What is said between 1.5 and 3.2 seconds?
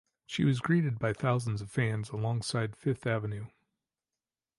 of fans alongside Fifth